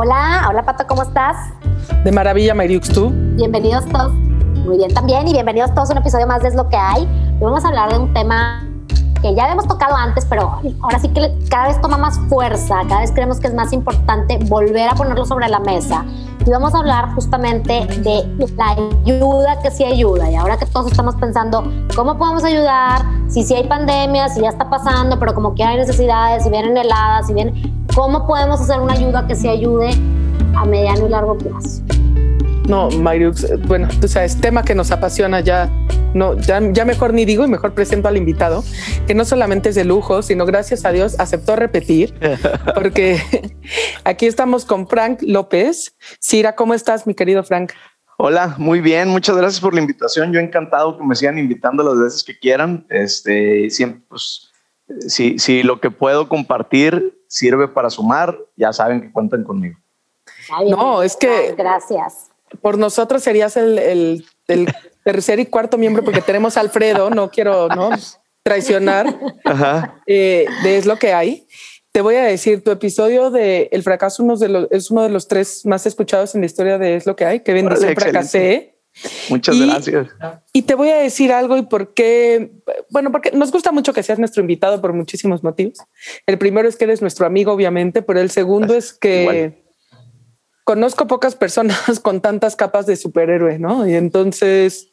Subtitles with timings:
[0.00, 1.36] Hola, hola Pato, ¿cómo estás?
[2.04, 3.10] De maravilla, Mariux, ¿tú?
[3.34, 4.12] Bienvenidos todos.
[4.12, 7.02] Muy bien también y bienvenidos todos a un episodio más de Es lo que hay.
[7.02, 8.64] Hoy vamos a hablar de un tema
[9.20, 13.00] que ya habíamos tocado antes, pero ahora sí que cada vez toma más fuerza, cada
[13.00, 16.04] vez creemos que es más importante volver a ponerlo sobre la mesa.
[16.46, 20.30] Y vamos a hablar justamente de la ayuda que sí ayuda.
[20.30, 21.64] Y ahora que todos estamos pensando
[21.96, 25.76] cómo podemos ayudar, si sí hay pandemia, si ya está pasando, pero como que hay
[25.76, 29.90] necesidades, si vienen heladas, si vienen, ¿cómo podemos hacer una ayuda que sí ayude
[30.54, 31.82] a mediano y largo plazo?
[32.68, 35.68] No, Mariux, bueno, tú sabes, tema que nos apasiona ya,
[36.14, 38.62] no, ya, ya, mejor ni digo y mejor presento al invitado,
[39.08, 42.14] que no solamente es de lujo, sino gracias a Dios aceptó repetir,
[42.76, 43.20] porque
[44.04, 45.96] aquí estamos con Frank López.
[46.20, 47.72] Cira, ¿cómo estás, mi querido Frank?
[48.16, 50.32] Hola, muy bien, muchas gracias por la invitación.
[50.32, 52.86] Yo encantado que me sigan invitando las veces que quieran.
[52.90, 54.52] Este, siempre, pues,
[55.08, 59.78] si, si lo que puedo compartir sirve para sumar, ya saben que cuentan conmigo.
[60.68, 61.54] No, es que.
[61.56, 62.28] Gracias
[62.62, 67.30] por nosotros serías el, el, el, tercer y cuarto miembro porque tenemos a Alfredo, no
[67.30, 67.90] quiero ¿no?
[68.42, 70.00] traicionar, Ajá.
[70.06, 71.46] Eh, de es lo que hay.
[71.92, 75.08] Te voy a decir, tu episodio de El fracaso uno de los, es uno de
[75.08, 78.00] los tres más escuchados en la historia de Es lo que hay, que bendición vale,
[78.00, 78.77] fracasé.
[79.28, 80.08] Muchas y, gracias.
[80.52, 82.52] Y te voy a decir algo y por qué,
[82.90, 85.78] bueno, porque nos gusta mucho que seas nuestro invitado por muchísimos motivos.
[86.26, 89.22] El primero es que eres nuestro amigo, obviamente, pero el segundo es que...
[89.22, 89.54] Igual
[90.68, 93.88] conozco pocas personas con tantas capas de superhéroe, ¿no?
[93.88, 94.92] Y entonces,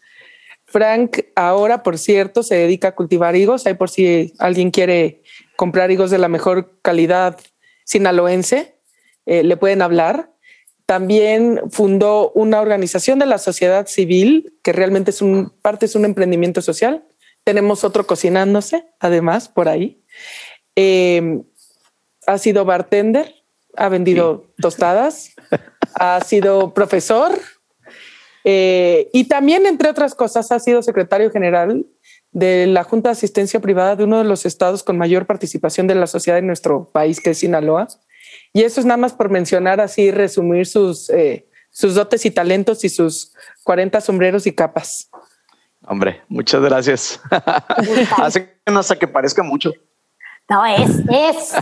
[0.64, 3.66] Frank ahora, por cierto, se dedica a cultivar higos.
[3.66, 5.22] Ahí por si alguien quiere
[5.58, 7.38] comprar higos de la mejor calidad
[7.83, 8.78] sinaloense,
[9.26, 10.31] eh, le pueden hablar.
[10.86, 16.05] También fundó una organización de la sociedad civil que realmente es un parte es un
[16.05, 17.03] emprendimiento social.
[17.44, 20.03] Tenemos otro cocinándose, además, por ahí.
[20.75, 21.42] Eh,
[22.27, 23.33] ha sido bartender,
[23.75, 24.61] ha vendido sí.
[24.61, 25.33] tostadas,
[25.95, 27.39] ha sido profesor
[28.47, 31.83] eh, y también, entre otras cosas, ha sido secretario general
[32.31, 35.95] de la Junta de Asistencia Privada de uno de los estados con mayor participación de
[35.95, 37.87] la sociedad en nuestro país, que es Sinaloa.
[38.55, 42.86] Y eso es nada más por mencionar así, resumir sus, eh, sus dotes y talentos
[42.86, 43.33] y sus
[43.66, 45.10] 40 sombreros y capas.
[45.82, 47.20] Hombre, muchas gracias.
[48.17, 49.73] Hace hasta que parezca mucho.
[50.49, 51.54] No, es, es.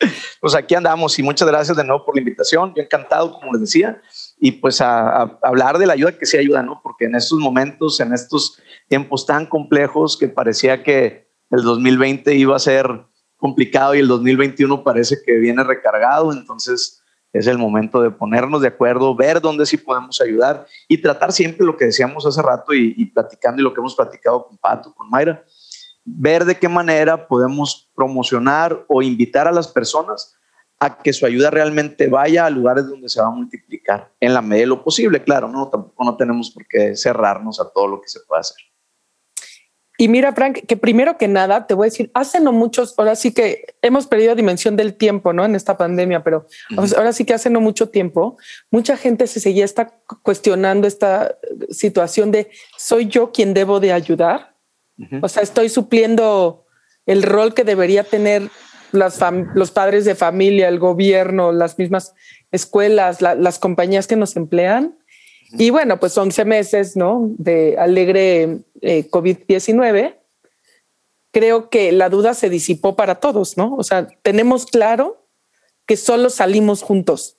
[0.40, 2.74] pues aquí andamos y muchas gracias de nuevo por la invitación.
[2.74, 4.02] Yo encantado, como les decía,
[4.40, 6.80] y pues a, a, hablar de la ayuda que sí ayuda, ¿no?
[6.82, 12.56] Porque en estos momentos, en estos tiempos tan complejos que parecía que el 2020 iba
[12.56, 13.06] a ser
[13.40, 17.02] complicado y el 2021 parece que viene recargado, entonces
[17.32, 21.66] es el momento de ponernos de acuerdo, ver dónde sí podemos ayudar y tratar siempre
[21.66, 24.92] lo que decíamos hace rato y, y platicando y lo que hemos platicado con Pato,
[24.94, 25.44] con Mayra,
[26.04, 30.36] ver de qué manera podemos promocionar o invitar a las personas
[30.80, 34.40] a que su ayuda realmente vaya a lugares donde se va a multiplicar en la
[34.40, 38.00] medida de lo posible, claro, no tampoco no tenemos por qué cerrarnos a todo lo
[38.00, 38.69] que se puede hacer.
[40.00, 43.14] Y mira, Frank, que primero que nada te voy a decir, hace no muchos, ahora
[43.16, 45.44] sí que hemos perdido dimensión del tiempo, ¿no?
[45.44, 46.96] En esta pandemia, pero uh -huh.
[46.96, 48.38] ahora sí que hace no mucho tiempo,
[48.70, 51.36] mucha gente se seguía está cuestionando esta
[51.68, 54.54] situación de soy yo quien debo de ayudar.
[54.96, 55.20] Uh -huh.
[55.20, 56.64] O sea, estoy supliendo
[57.04, 58.48] el rol que debería tener
[58.92, 59.20] las
[59.54, 62.14] los padres de familia, el gobierno, las mismas
[62.50, 64.96] escuelas, la, las compañías que nos emplean.
[65.52, 67.30] Y bueno, pues 11 meses, ¿no?
[67.38, 70.16] De alegre eh, COVID-19.
[71.32, 73.74] Creo que la duda se disipó para todos, ¿no?
[73.76, 75.26] O sea, tenemos claro
[75.86, 77.36] que solo salimos juntos.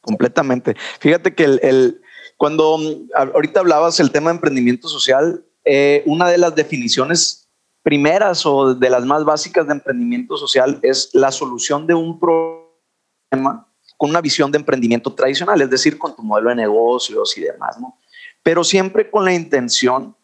[0.00, 0.76] Completamente.
[1.00, 2.00] Fíjate que el, el
[2.36, 2.78] cuando
[3.14, 7.48] ahorita hablabas el tema de emprendimiento social, eh, una de las definiciones
[7.82, 13.68] primeras o de las más básicas de emprendimiento social es la solución de un problema
[14.04, 17.80] con una visión de emprendimiento tradicional, es decir, con tu modelo de negocios y demás,
[17.80, 17.98] ¿no?
[18.42, 20.14] Pero siempre con la intención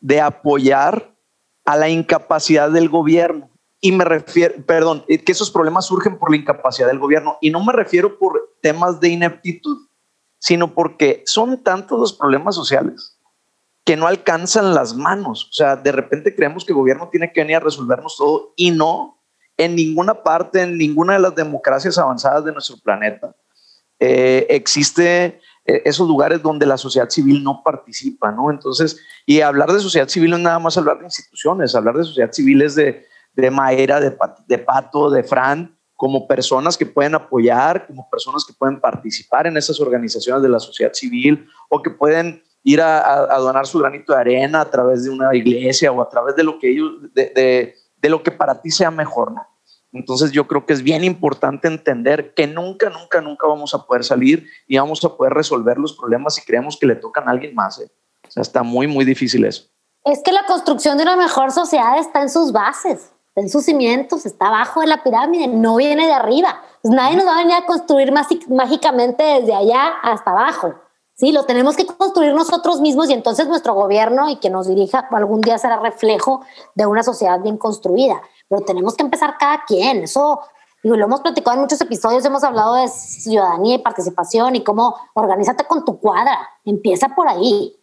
[0.00, 1.14] de apoyar
[1.64, 3.48] a la incapacidad del gobierno.
[3.80, 7.38] Y me refiero, perdón, que esos problemas surgen por la incapacidad del gobierno.
[7.40, 9.86] Y no me refiero por temas de ineptitud,
[10.40, 13.16] sino porque son tantos los problemas sociales
[13.84, 15.44] que no alcanzan las manos.
[15.50, 18.72] O sea, de repente creemos que el gobierno tiene que venir a resolvernos todo y
[18.72, 19.13] no.
[19.56, 23.34] En ninguna parte, en ninguna de las democracias avanzadas de nuestro planeta,
[24.00, 28.50] eh, existe eh, esos lugares donde la sociedad civil no participa, ¿no?
[28.50, 32.04] Entonces, y hablar de sociedad civil no es nada más hablar de instituciones, hablar de
[32.04, 34.14] sociedad civil es de, de Maera, de,
[34.46, 39.56] de Pato, de Fran, como personas que pueden apoyar, como personas que pueden participar en
[39.56, 43.78] esas organizaciones de la sociedad civil o que pueden ir a, a, a, donar su
[43.78, 46.92] granito de arena a través de una iglesia o a través de lo que ellos,
[47.14, 47.74] de, de,
[48.04, 49.46] de lo que para ti sea mejor, ¿no?
[49.90, 54.04] Entonces yo creo que es bien importante entender que nunca, nunca, nunca vamos a poder
[54.04, 57.54] salir y vamos a poder resolver los problemas si creemos que le tocan a alguien
[57.54, 57.80] más.
[57.80, 57.90] ¿eh?
[58.28, 59.70] O sea, está muy, muy difícil eso.
[60.04, 64.26] Es que la construcción de una mejor sociedad está en sus bases, en sus cimientos,
[64.26, 66.60] está abajo de la pirámide, no viene de arriba.
[66.82, 68.12] Pues nadie nos va a venir a construir
[68.48, 70.74] mágicamente desde allá hasta abajo.
[71.16, 75.06] Sí, lo tenemos que construir nosotros mismos y entonces nuestro gobierno y que nos dirija
[75.10, 76.42] algún día será reflejo
[76.74, 80.04] de una sociedad bien construida pero tenemos que empezar cada quien.
[80.04, 80.40] Eso
[80.82, 85.64] lo hemos platicado en muchos episodios, hemos hablado de ciudadanía y participación y cómo organízate
[85.64, 86.48] con tu cuadra.
[86.64, 87.76] Empieza por ahí.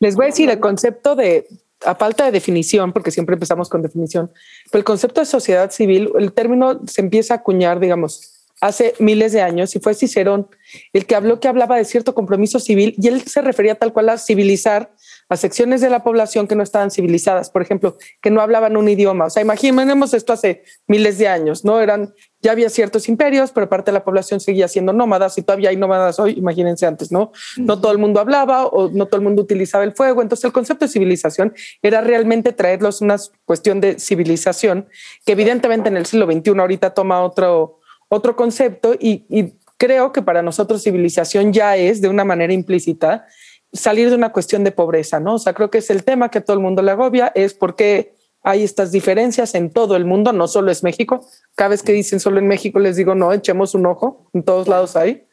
[0.00, 1.46] Les voy a decir el concepto de,
[1.84, 4.30] a falta de definición, porque siempre empezamos con definición,
[4.70, 8.33] pero el concepto de sociedad civil, el término se empieza a acuñar, digamos,
[8.64, 10.48] hace miles de años y fue Cicerón
[10.94, 14.08] el que habló que hablaba de cierto compromiso civil y él se refería tal cual
[14.08, 14.94] a civilizar
[15.28, 18.88] a secciones de la población que no estaban civilizadas, por ejemplo, que no hablaban un
[18.88, 19.26] idioma.
[19.26, 21.80] O sea, imaginemos esto hace miles de años, ¿no?
[21.80, 25.70] Eran, ya había ciertos imperios, pero parte de la población seguía siendo nómadas y todavía
[25.70, 27.32] hay nómadas hoy, imagínense antes, ¿no?
[27.56, 30.22] No todo el mundo hablaba o no todo el mundo utilizaba el fuego.
[30.22, 34.88] Entonces el concepto de civilización era realmente traerlos una cuestión de civilización
[35.24, 37.80] que evidentemente en el siglo XXI ahorita toma otro,
[38.14, 43.26] otro concepto y, y creo que para nosotros civilización ya es de una manera implícita
[43.74, 45.34] salir de una cuestión de pobreza, ¿no?
[45.34, 47.74] O sea, creo que es el tema que todo el mundo le agobia, es por
[47.74, 51.26] qué hay estas diferencias en todo el mundo, no solo es México.
[51.54, 54.68] Cada vez que dicen solo en México, les digo, no, echemos un ojo, en todos
[54.68, 55.26] lados hay.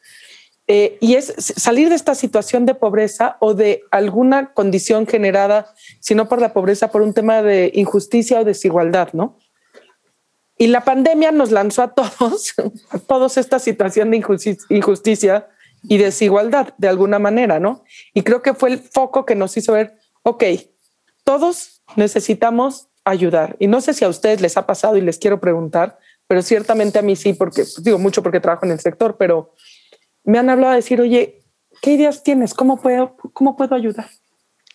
[0.66, 5.66] Eh, y es salir de esta situación de pobreza o de alguna condición generada,
[6.00, 9.38] si no por la pobreza, por un tema de injusticia o desigualdad, ¿no?
[10.62, 12.54] Y la pandemia nos lanzó a todos,
[12.90, 14.24] a todos esta situación de
[14.68, 15.48] injusticia
[15.82, 17.82] y desigualdad de alguna manera, ¿no?
[18.14, 20.44] Y creo que fue el foco que nos hizo ver, ok,
[21.24, 23.56] todos necesitamos ayudar.
[23.58, 25.98] Y no sé si a ustedes les ha pasado y les quiero preguntar,
[26.28, 29.56] pero ciertamente a mí sí, porque pues, digo mucho porque trabajo en el sector, pero
[30.22, 31.42] me han hablado de decir, oye,
[31.80, 32.54] ¿qué ideas tienes?
[32.54, 34.08] ¿Cómo puedo, cómo puedo ayudar?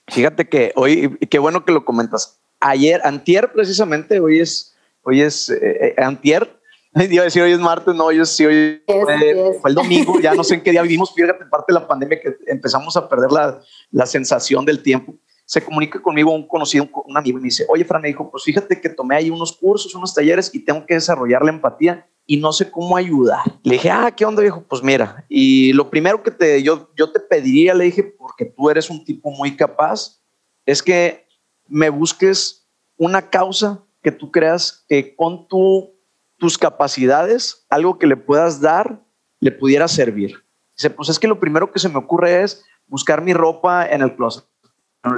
[0.09, 2.41] Fíjate que hoy, qué bueno que lo comentas.
[2.59, 4.73] Ayer, antier precisamente, hoy es,
[5.07, 6.57] hoy es eh, eh, antier,
[7.09, 10.43] Iba a decir hoy es martes, no, hoy sí, hoy fue, el domingo, ya no
[10.43, 13.61] sé en qué día vivimos, fíjate, parte de la pandemia que empezamos a perder la,
[13.91, 15.15] la sensación del tiempo.
[15.45, 18.43] Se comunica conmigo un conocido, un amigo, y me dice, oye, Fran, me dijo, pues
[18.43, 22.37] fíjate que tomé ahí unos cursos, unos talleres y tengo que desarrollar la empatía y
[22.37, 23.43] no sé cómo ayudar.
[23.63, 24.65] Le dije, ah, ¿qué onda, viejo?
[24.67, 28.69] Pues mira, y lo primero que te, yo, yo te pediría, le dije, porque tú
[28.69, 30.19] eres un tipo muy capaz,
[30.65, 31.27] es que
[31.67, 32.67] me busques
[32.97, 35.97] una causa que tú creas que con tu
[36.37, 39.03] tus capacidades, algo que le puedas dar,
[39.39, 40.43] le pudiera servir.
[40.75, 44.01] Dice, pues es que lo primero que se me ocurre es buscar mi ropa en
[44.01, 44.45] el closet.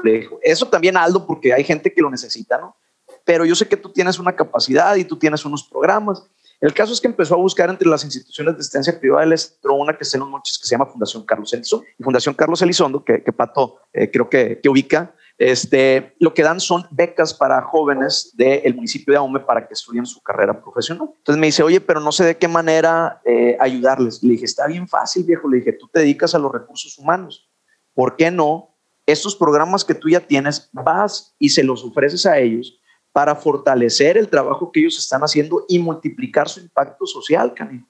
[0.04, 2.78] Le dijo, eso también Aldo, porque hay gente que lo necesita, ¿no?
[3.26, 6.24] Pero yo sé que tú tienes una capacidad y tú tienes unos programas.
[6.62, 9.76] El caso es que empezó a buscar entre las instituciones de asistencia privada, él entró
[9.76, 11.86] una que está los que se llama Fundación Carlos Elizondo.
[11.98, 16.44] Y Fundación Carlos Elizondo, que, que Pato eh, creo que, que ubica, este, lo que
[16.44, 21.10] dan son becas para jóvenes del municipio de Aume para que estudien su carrera profesional.
[21.16, 24.22] Entonces me dice, oye, pero no sé de qué manera eh, ayudarles.
[24.22, 25.48] Le dije, está bien fácil, viejo.
[25.48, 27.50] Le dije, tú te dedicas a los recursos humanos.
[27.94, 28.76] ¿Por qué no?
[29.06, 32.78] Estos programas que tú ya tienes, vas y se los ofreces a ellos
[33.14, 37.86] para fortalecer el trabajo que ellos están haciendo y multiplicar su impacto social, Cani.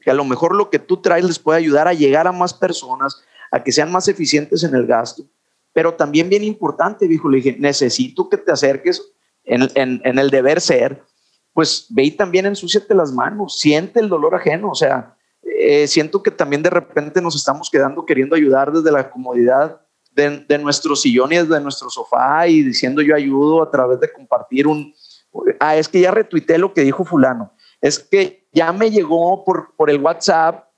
[0.00, 2.54] Que a lo mejor lo que tú traes les puede ayudar a llegar a más
[2.54, 5.24] personas, a que sean más eficientes en el gasto
[5.76, 9.12] pero también bien importante, dijo, le dije, necesito que te acerques
[9.44, 11.02] en, en, el deber ser,
[11.52, 16.22] pues ve y también ensúciate las manos, siente el dolor ajeno, o sea, eh, siento
[16.22, 20.96] que también de repente nos estamos quedando queriendo ayudar desde la comodidad de, de, nuestro
[20.96, 24.94] sillón y desde nuestro sofá y diciendo yo ayudo a través de compartir un,
[25.60, 27.52] ah, es que ya retuité lo que dijo fulano,
[27.82, 30.70] es que ya me llegó por, por el WhatsApp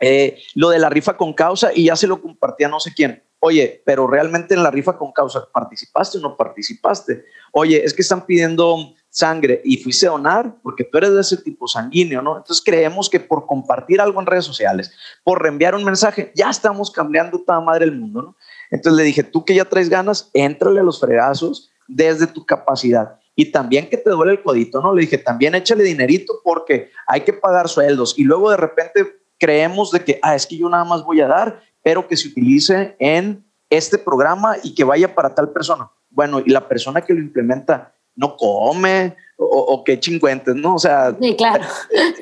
[0.00, 3.22] eh, lo de la rifa con causa y ya se lo compartía no sé quién
[3.42, 7.24] Oye, pero realmente en la rifa con causa, ¿participaste o no participaste?
[7.52, 11.38] Oye, es que están pidiendo sangre y fuiste a donar porque tú eres de ese
[11.38, 12.36] tipo sanguíneo, ¿no?
[12.36, 14.92] Entonces creemos que por compartir algo en redes sociales,
[15.24, 18.36] por reenviar un mensaje, ya estamos cambiando toda madre el mundo, ¿no?
[18.70, 23.18] Entonces le dije, tú que ya traes ganas, éntrale a los fregazos desde tu capacidad.
[23.34, 24.94] Y también que te duele el codito, ¿no?
[24.94, 28.14] Le dije, también échale dinerito porque hay que pagar sueldos.
[28.18, 31.26] Y luego de repente creemos de que, ah, es que yo nada más voy a
[31.26, 35.90] dar pero que se utilice en este programa y que vaya para tal persona.
[36.10, 40.74] Bueno, y la persona que lo implementa no come o, qué chingüentes, ¿no?
[40.74, 41.64] O sea, sí, claro.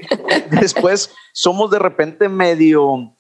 [0.51, 3.13] después somos de repente medio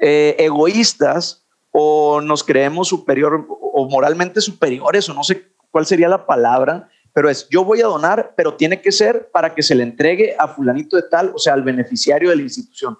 [0.00, 6.26] eh, egoístas o nos creemos superior o moralmente superiores o no sé cuál sería la
[6.26, 9.82] palabra pero es yo voy a donar, pero tiene que ser para que se le
[9.82, 12.98] entregue a fulanito de tal, o sea, al beneficiario de la institución.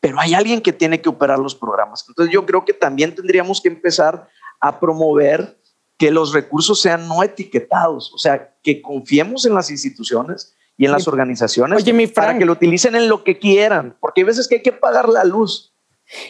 [0.00, 2.04] Pero hay alguien que tiene que operar los programas.
[2.08, 4.28] Entonces yo creo que también tendríamos que empezar
[4.60, 5.58] a promover
[5.98, 10.92] que los recursos sean no etiquetados, o sea, que confiemos en las instituciones y en
[10.92, 14.62] las organizaciones para que lo utilicen en lo que quieran, porque hay veces que hay
[14.62, 15.74] que pagar la luz.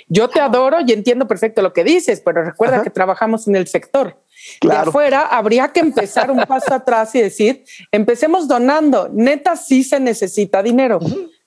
[0.08, 3.68] Yo te adoro y entiendo perfecto lo que dices, pero recuerda que trabajamos en el
[3.68, 4.20] sector.
[4.60, 4.82] Claro.
[4.82, 9.08] De afuera habría que empezar un paso atrás y decir, empecemos donando.
[9.12, 10.98] Neta, sí se necesita dinero.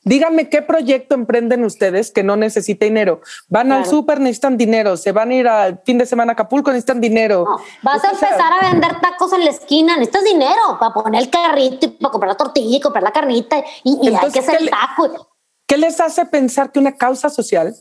[0.05, 3.21] Díganme qué proyecto emprenden ustedes que no necesita dinero.
[3.47, 4.97] Van al súper, necesitan dinero.
[4.97, 7.45] Se van a ir al fin de semana a Acapulco, necesitan dinero.
[7.81, 11.93] vas a empezar a vender tacos en la esquina, necesitas dinero para poner el carrito,
[11.97, 15.29] para comprar la tortilla y comprar la carnita y, hay que hacer el taco.
[15.65, 17.73] ¿Qué les hace pensar que una causa social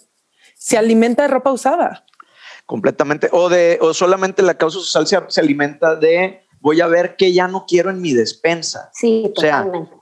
[0.54, 2.06] se alimenta de ropa usada?
[2.66, 3.28] Completamente.
[3.32, 7.32] O de o solamente la causa social se, se alimenta de voy a ver qué
[7.32, 8.90] ya no quiero en mi despensa.
[8.94, 10.01] Sí, totalmente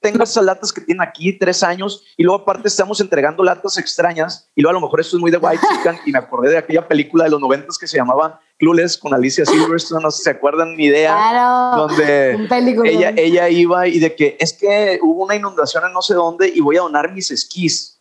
[0.00, 4.48] tengo esas latas que tienen aquí tres años y luego aparte estamos entregando latas extrañas
[4.54, 6.58] y luego a lo mejor esto es muy de White Chicken y me acordé de
[6.58, 10.24] aquella película de los noventas que se llamaba Clueless con Alicia Silverstone, no sé si
[10.24, 12.48] se acuerdan mi idea, claro, donde
[12.84, 16.48] ella, ella iba y de que es que hubo una inundación en no sé dónde
[16.48, 17.97] y voy a donar mis esquís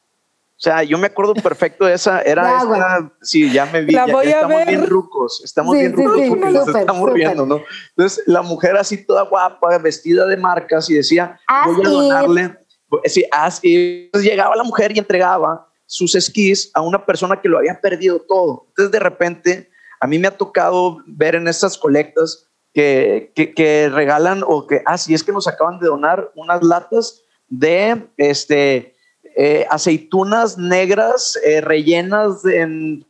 [0.58, 4.06] o sea, yo me acuerdo perfecto de esa, era esta, sí, ya me vi, ya,
[4.06, 7.62] estamos bien rucos, estamos bien rucos porque nos estamos riendo, ¿no?
[7.90, 12.58] Entonces, la mujer así toda guapa, vestida de marcas y decía, voy a donarle,
[13.06, 14.06] sí, así.
[14.06, 18.20] Entonces llegaba la mujer y entregaba sus esquís a una persona que lo había perdido
[18.20, 18.66] todo.
[18.70, 23.90] Entonces, de repente, a mí me ha tocado ver en estas colectas que, que, que
[23.90, 28.96] regalan o que, ah, sí, es que nos acaban de donar unas latas de, este,
[29.40, 33.06] eh, aceitunas negras eh, rellenas en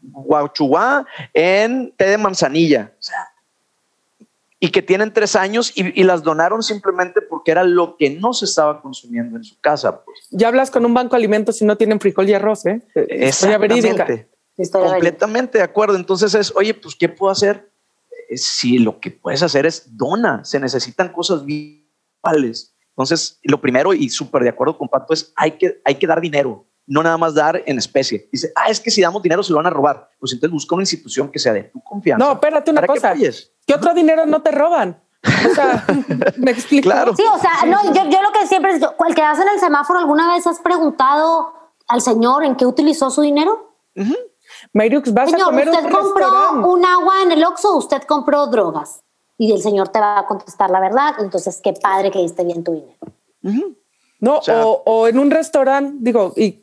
[0.00, 1.04] guachuá
[1.34, 2.94] en té de manzanilla.
[4.58, 8.46] y que tienen tres años y, las donaron simplemente porque era lo que no se
[8.46, 10.02] estaba consumiendo en su casa.
[10.02, 10.18] Pues.
[10.30, 12.80] Ya hablas con un banco de alimentos y no tienen frijol y arroz, ¿eh?
[12.94, 14.30] Exactamente.
[14.72, 15.96] Completamente de acuerdo.
[15.96, 17.70] Entonces es, oye, pues, ¿qué puedo hacer?
[18.30, 22.74] Eh, si lo que puedes hacer es dona, se necesitan cosas visuales.
[22.96, 26.18] Entonces, lo primero y súper de acuerdo con Pato es hay que, hay que dar
[26.18, 28.28] dinero, no nada más dar en especie.
[28.32, 30.08] Dice, ah, es que si damos dinero se lo van a robar.
[30.18, 32.24] Pues entonces busca una institución que sea de tu confianza.
[32.24, 33.14] No, espérate una cosa.
[33.14, 35.02] ¿Qué otro dinero no te roban?
[35.22, 35.84] O sea,
[36.38, 36.84] me explico.
[36.84, 37.14] Claro.
[37.14, 39.60] Sí, o sea, no, yo, yo lo que siempre es, el que hace en el
[39.60, 41.52] semáforo, ¿alguna vez has preguntado
[41.88, 43.74] al señor en qué utilizó su dinero?
[43.94, 44.14] Uh
[45.12, 49.02] vas señor, a comer ¿usted compró un agua en el Oxxo o usted compró drogas?
[49.38, 51.14] Y el Señor te va a contestar la verdad.
[51.18, 53.66] Entonces, qué padre que diste bien tu dinero.
[54.20, 54.40] No,
[54.84, 56.62] o, en un restaurante, digo, y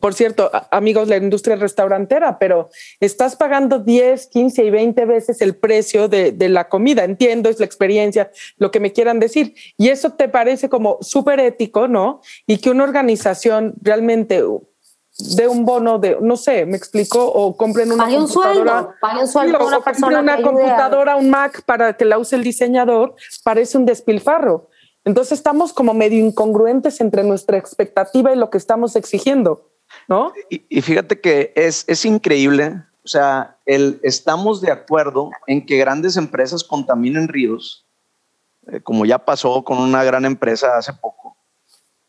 [0.00, 5.54] por cierto, amigos, la industria restaurantera, pero estás pagando 10, 15 y 20 veces el
[5.54, 7.04] precio de, de, la comida.
[7.04, 9.54] Entiendo, es la experiencia, lo que me quieran decir.
[9.76, 12.20] Y eso te parece como súper ético, ¿no?
[12.48, 14.42] Y que una organización realmente
[15.18, 18.80] de un bono de, no sé, me explico, o compren una pague computadora.
[18.80, 22.44] Un sueldo, un sueldo una persona una computadora, un Mac para que la use el
[22.44, 24.68] diseñador, parece un despilfarro.
[25.04, 29.70] Entonces estamos como medio incongruentes entre nuestra expectativa y lo que estamos exigiendo,
[30.08, 30.32] ¿no?
[30.50, 36.16] Y, fíjate que es, es increíble, o sea, el, estamos de acuerdo en que grandes
[36.16, 37.86] empresas contaminen ríos,
[38.66, 41.35] eh, como ya pasó con una gran empresa hace poco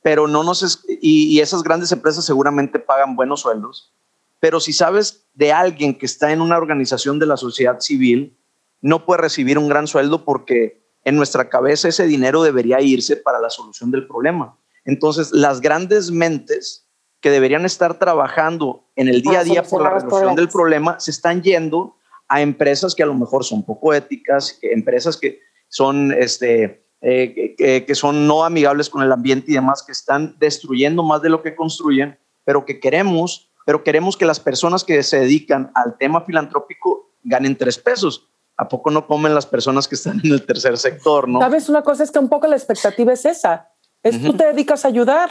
[0.02, 0.86] pero no nos...
[0.88, 3.94] y, esas grandes empresas seguramente pagan buenos sueldos,
[4.40, 8.38] pero si sabes de alguien que está en una organización de la sociedad civil,
[8.82, 13.40] no puede recibir un gran sueldo porque en nuestra cabeza ese dinero debería irse para
[13.40, 14.58] la solución del problema.
[14.86, 16.88] Entonces, las grandes mentes
[17.20, 21.12] que deberían estar trabajando en el día a día por la resolución del problema se
[21.12, 21.96] están yendo
[22.28, 25.40] a empresas que a lo mejor son poco éticas, empresas que
[25.70, 31.04] son este, eh, que, son no amigables con el ambiente y demás, que están destruyendo
[31.04, 35.20] más de lo que construyen, pero que queremos, pero queremos que las personas que se
[35.20, 38.28] dedican al tema filantrópico ganen tres pesos.
[38.60, 41.28] ¿A poco no comen las personas que están en el tercer sector?
[41.28, 41.40] ¿no?
[41.40, 43.70] Sabes, una cosa es que un poco la expectativa es esa.
[44.02, 45.30] Es tú te dedicas a ayudar,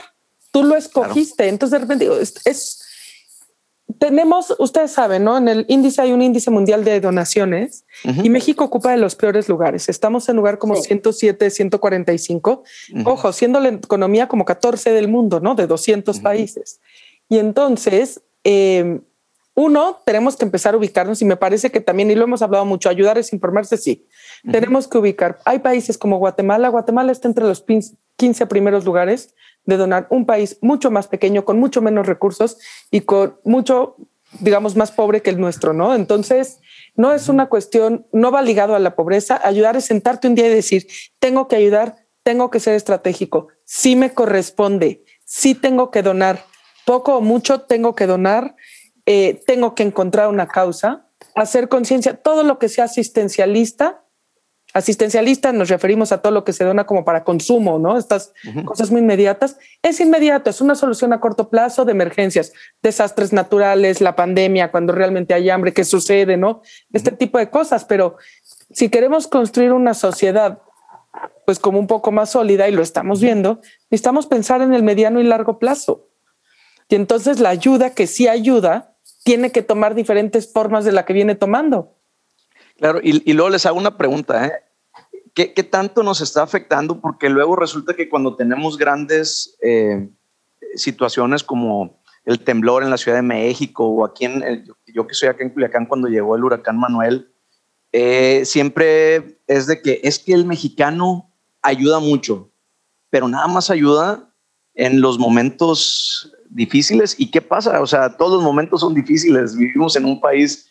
[0.52, 1.49] tú lo escogiste.
[1.49, 2.08] Entonces, de repente,
[2.44, 2.86] es
[3.98, 5.36] tenemos, ustedes saben, ¿no?
[5.38, 9.48] En el índice hay un índice mundial de donaciones y México ocupa de los peores
[9.48, 9.88] lugares.
[9.88, 12.62] Estamos en lugar como 107, 145.
[13.04, 15.54] Ojo, siendo la economía como 14 del mundo, ¿no?
[15.54, 16.80] De 200 países.
[17.28, 19.02] Y entonces, em,
[19.54, 22.64] uno, tenemos que empezar a ubicarnos y me parece que también, y lo hemos hablado
[22.64, 24.06] mucho, ayudar es informarse, sí.
[24.50, 25.38] Tenemos que ubicar.
[25.44, 26.68] Hay países como Guatemala.
[26.68, 27.64] Guatemala está entre los
[28.16, 29.34] 15 primeros lugares
[29.66, 32.58] de donar un país mucho más pequeño, con mucho menos recursos
[32.90, 33.96] y con mucho
[34.40, 35.94] digamos, más pobre que el nuestro, ¿no?
[35.94, 36.61] Entonces,
[36.94, 39.40] no es una cuestión, no va ligado a la pobreza.
[39.42, 40.87] Ayudar es sentarte un día y decir,
[41.18, 46.44] tengo que ayudar, tengo que ser estratégico, sí me corresponde, sí tengo que donar,
[46.85, 48.56] poco o mucho tengo que donar,
[49.06, 54.02] eh, tengo que encontrar una causa, hacer conciencia, todo lo que sea asistencialista
[54.76, 57.97] Asistencialista nos referimos a todo lo que se dona como para consumo, ¿no?
[57.97, 58.35] Estas
[58.66, 59.56] cosas muy inmediatas.
[59.83, 62.52] Es inmediato, es una solución a corto plazo de emergencias,
[62.83, 66.61] desastres naturales, la pandemia, cuando realmente hay hambre, ¿qué sucede, no?
[66.92, 67.87] Este tipo de cosas.
[67.87, 68.18] Pero
[68.71, 70.59] si queremos construir una sociedad,
[71.47, 75.23] pues como un poco más sólida, y lo estamos viendo, necesitamos pensar en el mediano
[75.23, 76.11] y largo plazo.
[76.90, 81.14] Y entonces la ayuda, que sí ayuda, tiene que tomar diferentes formas de la que
[81.14, 81.95] viene tomando.
[82.76, 84.65] Claro, y, y luego les hago una pregunta, ¿eh?
[85.37, 86.99] ¿Qué, tanto nos está afectando?
[86.99, 90.09] Porque luego resulta que cuando tenemos grandes eh,
[90.76, 95.28] situaciones como el temblor en la Ciudad de México o aquí en, yo que soy
[95.28, 97.31] acá en Culiacán cuando llegó el huracán Manuel,
[97.93, 102.50] eh, siempre es de que es que el mexicano ayuda mucho,
[103.11, 104.33] pero nada más ayuda
[104.73, 107.14] en los momentos difíciles.
[107.19, 107.83] ¿Y qué pasa?
[107.83, 109.55] O sea, todos los momentos son difíciles.
[109.55, 110.66] Vivimos en un país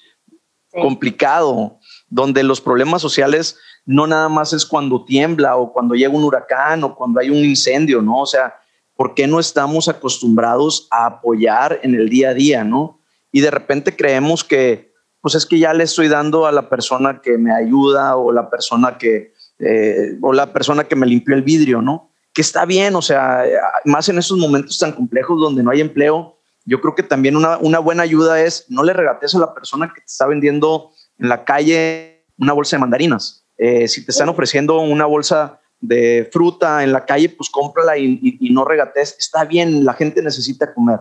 [0.71, 1.79] complicado,
[2.09, 6.83] donde los problemas sociales no nada más es cuando tiembla o cuando llega un huracán
[6.83, 8.21] o cuando hay un incendio, ¿no?
[8.21, 8.55] O sea,
[8.95, 12.99] ¿por qué no estamos acostumbrados a apoyar en el día a día, ¿no?
[13.31, 17.21] Y de repente creemos que, pues es que ya le estoy dando a la persona
[17.21, 21.43] que me ayuda o la persona que, eh, o la persona que me limpió el
[21.43, 22.11] vidrio, ¿no?
[22.33, 23.43] Que está bien, o sea,
[23.85, 27.79] más en esos momentos tan complejos donde no hay empleo, yo creo que también una,
[27.79, 31.45] buena ayuda es no le regates a la persona que te está vendiendo en la
[31.45, 33.44] calle una bolsa de mandarinas.
[33.57, 38.37] Eh, si te están ofreciendo una bolsa de fruta en la calle, pues cómprala y,
[38.51, 39.15] no regates.
[39.17, 40.99] Está bien, la gente necesita comer,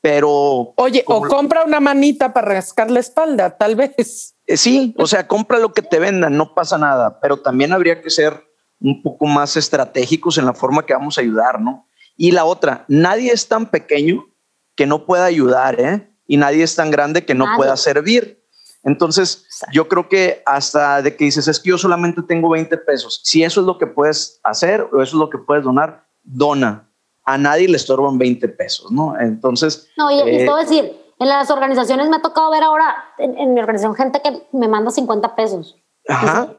[0.00, 0.74] pero...
[0.76, 4.36] Oye, o compra una manita para rascar la espalda, tal vez.
[4.46, 8.00] Eh, sí, o sea, compra lo que te vendan, no pasa nada, pero también habría
[8.00, 8.44] que ser
[8.80, 11.88] un poco más estratégicos en la forma que vamos a ayudar, ¿no?
[12.16, 14.26] Y la otra, nadie es tan pequeño
[14.74, 16.10] que no pueda ayudar, ¿eh?
[16.26, 18.44] Y nadie es tan grande que no pueda servir.
[18.86, 23.20] Entonces, yo creo que hasta de que dices, es que yo solamente tengo 20 pesos,
[23.24, 26.88] si eso es lo que puedes hacer o eso es lo que puedes donar, dona.
[27.24, 29.18] A nadie le estorban 20 pesos, ¿no?
[29.18, 29.88] Entonces...
[29.96, 33.60] No, y, eh, puedo decir, en las organizaciones me ha tocado ver ahora, en, mi
[33.60, 35.76] organización, gente que me manda 50 pesos.
[36.08, 36.54] Ajá.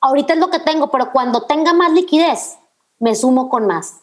[0.00, 2.56] ahorita es lo que tengo, pero cuando tenga más liquidez,
[3.00, 4.02] me sumo con más.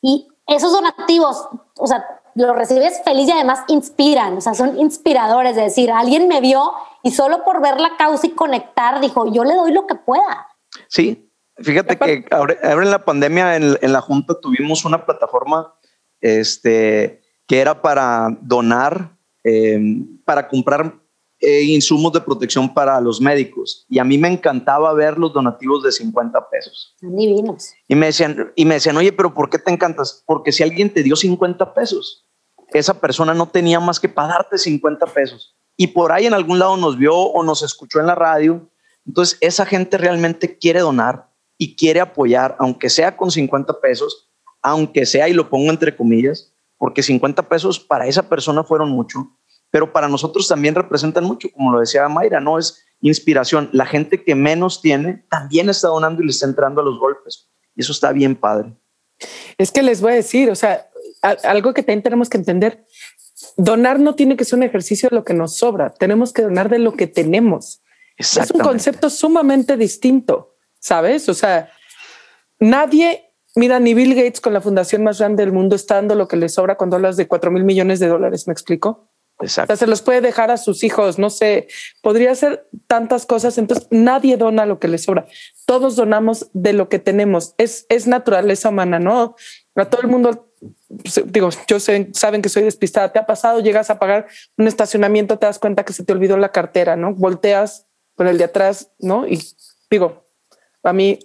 [0.00, 2.04] Y esos donativos, o sea,
[2.36, 6.72] los recibes feliz y además inspiran, o sea, son inspiradores, de decir, alguien me vio
[7.08, 10.46] y solo por ver la causa y conectar, dijo, yo le doy lo que pueda.
[10.88, 15.74] Sí, fíjate que ahora, en la pandemia en, la Junta tuvimos una plataforma
[16.20, 21.00] este, que era para donar, em, para comprar
[21.40, 23.86] eh, insumos de protección para los médicos.
[23.88, 26.94] Y a mí me encantaba ver los donativos de 50 pesos.
[27.00, 27.72] divinos.
[27.86, 30.22] Y me decían, y me decían, oye, pero ¿por qué te encantas?
[30.26, 32.28] Porque si alguien te dio 50 pesos,
[32.74, 36.76] esa persona no tenía más que pagarte 50 pesos y por ahí en algún lado
[36.76, 38.68] nos vio o nos escuchó en la radio.
[39.06, 44.28] Entonces, esa gente realmente quiere donar y quiere apoyar, aunque sea con 50 pesos,
[44.60, 49.30] aunque sea, y lo pongo entre comillas, porque 50 pesos para esa persona fueron mucho,
[49.70, 53.70] pero para nosotros también representan mucho, como lo decía Mayra, no es inspiración.
[53.72, 57.48] La gente que menos tiene también está donando y le está entrando a los golpes.
[57.76, 58.74] Y eso está bien padre.
[59.56, 60.88] Es que les voy a decir, o sea,
[61.22, 62.84] algo que también tenemos que entender,
[63.56, 66.68] donar no tiene que ser un ejercicio de lo que nos sobra, tenemos que donar
[66.68, 67.82] de lo que tenemos.
[68.16, 71.28] Es un concepto sumamente distinto, ¿sabes?
[71.28, 71.70] O sea,
[72.58, 76.26] nadie, mira, ni Bill Gates con la fundación más grande del mundo está dando lo
[76.26, 79.08] que le sobra cuando hablas de cuatro mil millones de dólares, ¿me explico?
[79.40, 79.72] Exacto.
[79.72, 81.68] O sea, se los puede dejar a sus hijos, no sé,
[82.02, 83.56] podría ser tantas cosas.
[83.56, 85.26] Entonces, nadie dona lo que le sobra.
[85.64, 87.54] Todos donamos de lo que tenemos.
[87.56, 89.36] Es, es naturaleza humana, ¿no?
[89.76, 90.48] A todo el mundo
[90.88, 93.12] digo, yo sé, saben que soy despistada.
[93.12, 93.60] ¿Te ha pasado?
[93.60, 97.14] Llegas a pagar un estacionamiento, te das cuenta que se te olvidó la cartera, ¿no?
[97.14, 99.26] Volteas con el de atrás, ¿no?
[99.26, 99.40] Y
[99.90, 100.26] digo,
[100.82, 101.18] a mí,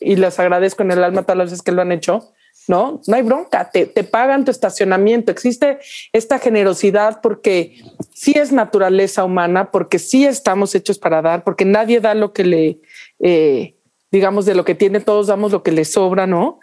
[0.00, 2.32] y les agradezco en el alma todas las veces que lo han hecho,
[2.66, 3.00] ¿no?
[3.06, 5.30] No hay bronca, te, te pagan tu estacionamiento.
[5.30, 5.78] Existe
[6.12, 7.82] esta generosidad porque
[8.14, 12.44] sí es naturaleza humana, porque sí estamos hechos para dar, porque nadie da lo que
[12.44, 12.80] le,
[13.18, 13.76] eh,
[14.10, 16.58] digamos, de lo que tiene, todos damos lo que le sobra, ¿no?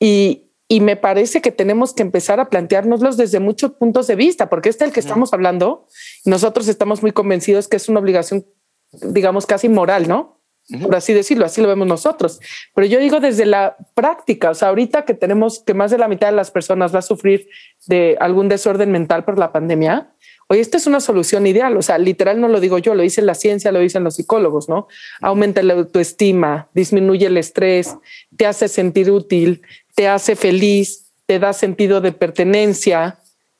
[0.00, 4.50] Y, y me parece que tenemos que empezar a planteárnoslos desde muchos puntos de vista,
[4.50, 5.86] porque este es el que estamos hablando.
[6.26, 8.46] Nosotros estamos muy convencidos que es una obligación,
[8.92, 10.38] digamos, casi moral, ¿no?
[10.82, 12.40] Por así decirlo, así lo vemos nosotros.
[12.74, 16.08] Pero yo digo desde la práctica, o sea, ahorita que tenemos que más de la
[16.08, 17.48] mitad de las personas va a sufrir
[17.86, 20.12] de algún desorden mental por la pandemia,
[20.50, 23.20] Oye, esta es una solución ideal, o sea, literal no lo digo yo, lo dice
[23.20, 24.88] la ciencia, lo dicen los psicólogos, ¿no?
[25.20, 27.96] Aumenta la autoestima, disminuye el estrés,
[28.34, 29.60] te hace sentir útil,
[29.98, 33.18] te hace feliz, te da sentido de pertenencia,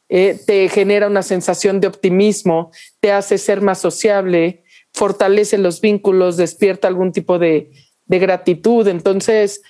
[0.08, 2.70] eh, te genera una sensación de optimismo,
[3.00, 7.72] te hace ser más sociable, fortalece los vínculos, despierta algún tipo de,
[8.06, 8.86] de gratitud.
[8.86, 9.62] Entonces,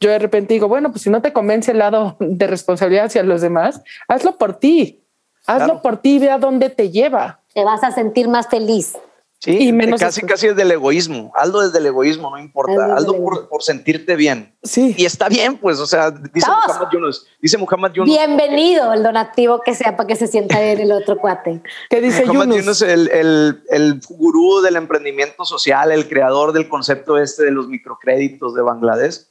[0.00, 3.22] yo de repente digo, bueno, pues si no te convence el lado de responsabilidad hacia
[3.22, 5.04] los demás, hazlo por ti.
[5.46, 7.42] Hazlo por ti, ve a dónde te lleva.
[7.52, 8.96] Te vas a sentir más feliz.
[9.40, 11.30] Sí, y menos casi, casi es del egoísmo.
[11.36, 12.96] Hazlo desde el egoísmo, no importa.
[12.96, 13.14] Hazlo
[13.48, 14.52] por, sentirte bien.
[14.64, 14.96] Sí.
[14.98, 17.26] Y está bien, pues, o sea, dice Muhammad Yunus.
[17.40, 18.10] Dice Muhammad Yunus.
[18.10, 21.62] Bienvenido el donativo que sea para que se sienta bien el otro cuate.
[21.88, 22.82] ¿Qué dice Muhammad Yunus?
[22.82, 28.54] el, el, el gurú del emprendimiento social, el creador del concepto este de los microcréditos
[28.56, 29.28] de Bangladesh.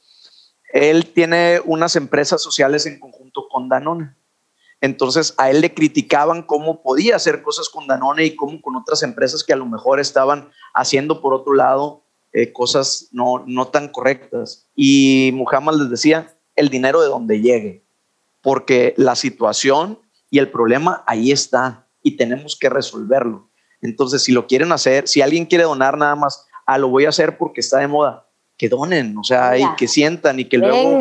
[0.72, 4.14] Él tiene unas empresas sociales en conjunto con Danone.
[4.80, 9.02] Entonces a él le criticaban cómo podía hacer cosas con Danone y cómo con otras
[9.02, 13.88] empresas que a lo mejor estaban haciendo por otro lado eh, cosas no, no tan
[13.88, 14.68] correctas.
[14.76, 17.84] Y Muhammad les decía, el dinero de donde llegue,
[18.42, 19.98] porque la situación
[20.30, 23.48] y el problema ahí está y tenemos que resolverlo.
[23.80, 27.10] Entonces, si lo quieren hacer, si alguien quiere donar nada más, ah, lo voy a
[27.10, 30.98] hacer porque está de moda, que donen, o sea, y que sientan y que luego,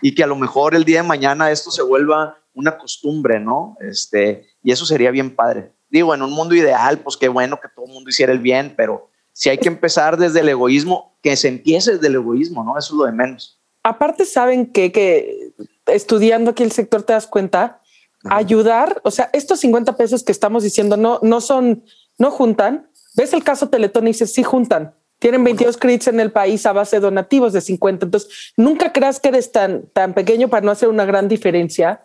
[0.00, 3.76] y que a lo mejor el día de mañana esto se vuelva una costumbre, ¿no?
[3.80, 5.72] Este, y eso sería bien padre.
[5.88, 8.74] Digo, en un mundo ideal, pues qué bueno que todo el mundo hiciera el bien,
[8.76, 12.78] pero si hay que empezar desde el egoísmo, que se empiece desde el egoísmo, ¿no?
[12.78, 13.60] Eso es lo de menos.
[13.82, 15.52] Aparte, saben que, que
[15.86, 17.80] estudiando aquí el sector te das cuenta,
[18.24, 21.84] ayudar, o sea, estos 50 pesos que estamos diciendo no, no son,
[22.18, 22.90] no juntan.
[23.16, 24.94] ¿Ves el caso Teletón y dices, sí juntan?
[25.18, 28.06] Tienen 22 créditos en el país a base de donativos de 50.
[28.06, 32.02] Entonces, nunca creas que eres tan, tan pequeño para no hacer una gran diferencia.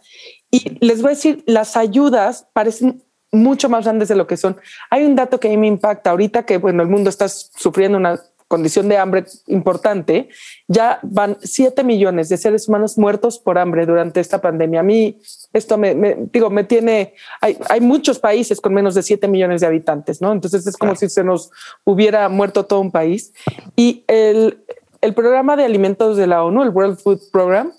[0.51, 4.57] Y les voy a decir, las ayudas parecen mucho más grandes de lo que son.
[4.89, 7.97] Hay un dato que a mí me impacta ahorita que, bueno, el mundo está sufriendo
[7.97, 10.29] una condición de hambre importante,
[10.67, 14.81] ya van 7 millones de seres humanos muertos por hambre durante esta pandemia.
[14.81, 15.19] A mí
[15.51, 19.67] esto me, digo, me tiene, hay, hay, muchos países con menos de 7 millones de
[19.67, 20.31] habitantes, ¿no?
[20.31, 21.49] Entonces es como si se nos
[21.83, 23.33] hubiera muerto todo un país.
[23.75, 24.63] Y el,
[25.01, 27.73] el programa de alimentos de la ONU, el World Food Program,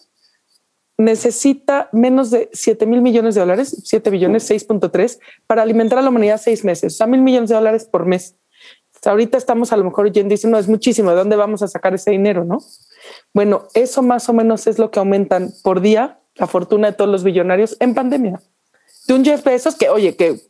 [0.98, 6.08] necesita menos de 7 mil millones de dólares, 7 billones, 6.3, para alimentar a la
[6.08, 8.34] humanidad seis meses, o sea, mil millones de dólares por mes.
[9.04, 11.94] ahorita estamos a lo mejor yendo diciendo, no, es muchísimo, ¿de dónde vamos a sacar
[11.94, 12.44] ese dinero?
[12.44, 12.58] No.
[13.32, 17.10] Bueno, eso más o menos es lo que aumentan por día la fortuna de todos
[17.10, 18.40] los billonarios en pandemia.
[19.06, 20.40] De un Jeff Bezos que, oye, que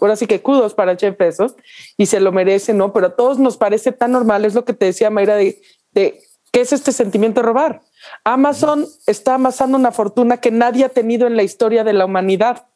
[0.00, 1.54] ahora sí que kudos para Jeff Bezos
[1.96, 2.92] y se lo merece, ¿no?
[2.92, 5.60] Pero a todos nos parece tan normal, es lo que te decía Mayra, de,
[5.92, 6.20] de
[6.52, 7.82] qué es este sentimiento de robar.
[8.24, 12.66] Amazon está amasando una fortuna que nadie ha tenido en la historia de la humanidad.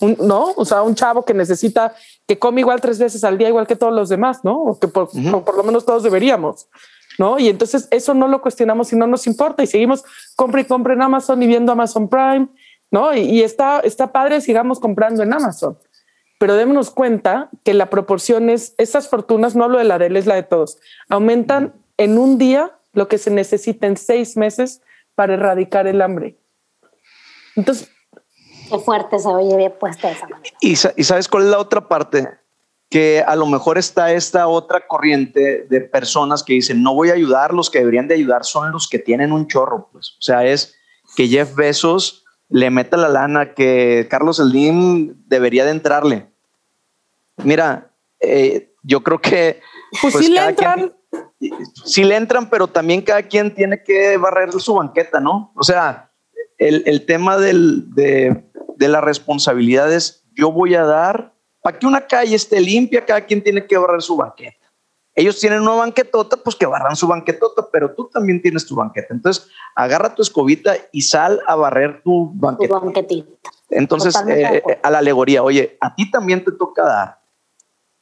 [0.00, 0.52] ¿No?
[0.56, 1.94] O sea, un chavo que necesita,
[2.26, 4.62] que come igual tres veces al día, igual que todos los demás, ¿no?
[4.62, 5.08] O que por,
[5.42, 6.68] por lo menos todos deberíamos.
[7.18, 7.38] ¿no?
[7.38, 10.94] Y entonces eso no lo cuestionamos y no nos importa y seguimos compra y compra
[10.94, 12.48] en Amazon y viendo Amazon Prime,
[12.90, 13.14] ¿no?
[13.14, 15.78] Y, está, está padre, sigamos comprando en Amazon.
[16.38, 20.16] Pero démonos cuenta que la proporción es, esas fortunas, no hablo de la de él,
[20.16, 24.82] es la de todos, aumentan en un día lo que se necesita en seis meses
[25.14, 26.36] para erradicar el hambre.
[27.54, 27.90] Entonces...
[28.68, 30.56] Qué fuerte se oye bien puesta esa manera.
[30.60, 32.28] ¿Y, ¿Y sabes cuál es la otra parte?
[32.88, 37.14] que a lo mejor está esta otra corriente de personas que dicen, no voy a
[37.14, 40.10] ayudar, los que deberían de ayudar son los que tienen un chorro, pues.
[40.18, 40.76] O sea, es
[41.16, 46.30] que Jeff Bezos le meta la lana, que Carlos Slim debería de entrarle.
[47.38, 49.60] Mira, eh, yo creo que...
[50.00, 50.95] Pues, pues sí le entran.
[51.84, 55.52] Sí le entran, pero también cada quien tiene que barrer su banqueta, ¿no?
[55.54, 56.10] O sea,
[56.58, 58.44] el, tema del, de,
[58.76, 63.20] de la responsabilidad es, yo voy a dar para que una calle esté limpia, cada
[63.22, 64.66] quien tiene que barrer su banqueta.
[65.16, 69.08] Ellos tienen una banquetota, pues que barran su banquetota, pero tú también tienes tu banqueta.
[69.10, 72.74] Entonces, agarra tu escobita y sal a barrer tu banqueta.
[73.70, 77.18] Entonces, eh, a la alegoría, oye, a ti también te toca dar.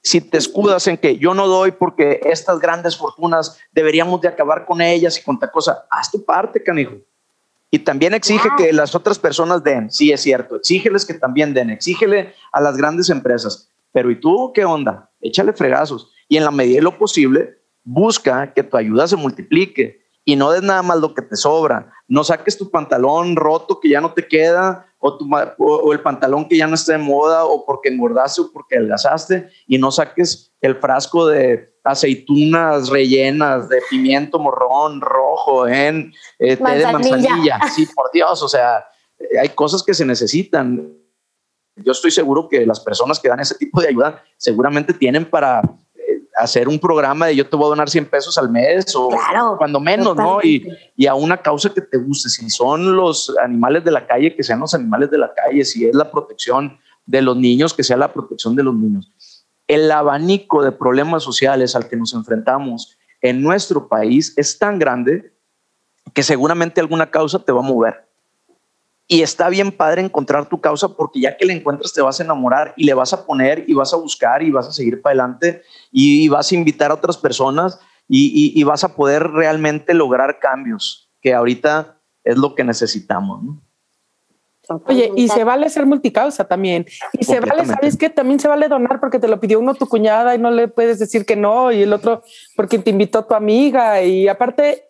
[0.05, 4.67] Si te escudas en que yo no doy porque estas grandes fortunas deberíamos de acabar
[4.67, 6.97] con ellas y con tal cosa, haz tu parte, canijo.
[7.71, 9.90] Y también exige que las otras personas den.
[9.90, 10.57] Sí, es cierto.
[10.57, 11.71] Exígeles que también den.
[11.71, 13.71] Exígele a las grandes empresas.
[13.93, 15.11] Pero ¿y tú qué onda?
[15.23, 16.12] Échale fregazos.
[16.29, 20.50] Y en la medida de lo posible, busca que tu ayuda se multiplique y no
[20.50, 21.92] des nada más lo que te sobra.
[22.08, 26.48] No saques tu pantalón roto que ya no te queda o, tu, o, el pantalón
[26.48, 30.52] que ya no está de moda o porque engordaste o porque adelgazaste y no saques
[30.60, 37.60] el frasco de aceitunas rellenas de pimiento morrón rojo en eh, té de manzanilla.
[37.74, 38.87] Sí, por Dios, o sea,
[39.38, 40.90] hay cosas que se necesitan.
[41.76, 45.60] yo estoy seguro que las personas que dan ese tipo de ayuda seguramente tienen para
[46.37, 49.09] hacer un programa de yo te voy a donar 100 pesos al mes o
[49.59, 50.40] cuando menos, ¿no?
[50.42, 50.66] Y,
[50.97, 54.42] y, a una causa que te guste, si son los animales de la calle, que
[54.42, 57.97] sean los animales de la calle, si es la protección de los niños, que sea
[57.97, 59.12] la protección de los niños.
[59.66, 65.33] El abanico de problemas sociales al que nos enfrentamos en nuestro país es tan grande
[66.12, 68.07] que seguramente alguna causa te va a mover.
[69.07, 72.25] Y está bien padre encontrar tu causa porque ya que la encuentras te vas a
[72.25, 75.12] enamorar y le vas a poner y vas a buscar y vas a seguir para
[75.12, 75.62] adelante
[75.93, 81.35] y, vas a invitar a otras personas y, vas a poder realmente lograr cambios, que
[81.35, 83.43] ahorita es lo que necesitamos.
[84.87, 86.87] Oye, y se vale ser multicausa también.
[87.12, 88.09] Y se vale, ¿sabes qué?
[88.09, 90.99] También se vale donar porque te lo pidió uno tu cuñada y no le puedes
[90.99, 92.23] decir que no, y el otro
[92.57, 94.03] porque te invitó tu amiga.
[94.03, 94.85] Y aparte,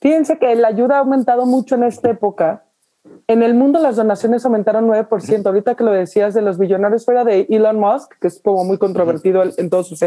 [0.00, 2.64] fíjense que la ayuda ha aumentado mucho en esta época
[3.26, 5.46] en el mundo las donaciones aumentaron 9%.
[5.46, 8.76] Ahorita que lo decías de los billonarios fuera de Elon Musk, que es como muy
[8.76, 10.00] controvertido en todos sus...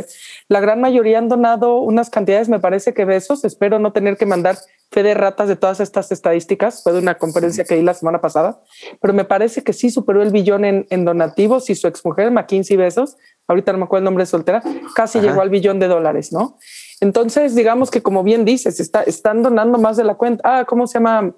[0.48, 3.46] La gran mayoría han donado unas cantidades, me parece que besos.
[3.46, 4.58] Espero no tener que mandar
[4.92, 6.84] fe de ratas de todas estas estadísticas.
[6.84, 8.62] Fue de una conferencia que di la semana pasada,
[9.02, 13.18] pero me parece que sí superó el billón en, donativos y su exmujer, McKinsey Besos,
[13.48, 14.62] ahorita no me acuerdo el nombre de soltera,
[14.96, 16.58] casi llegó al billón de dólares, ¿no?
[17.02, 20.60] Entonces, digamos que como bien dices, está, están donando más de la cuenta.
[20.60, 21.34] Ah, ¿cómo se llama?